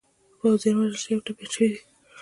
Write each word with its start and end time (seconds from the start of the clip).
پوځیان 0.39 0.75
وژل 0.77 0.97
شوي 1.03 1.13
او 1.15 1.25
ټپیان 1.25 1.49
شوي 1.53 1.67
دي. 1.71 1.79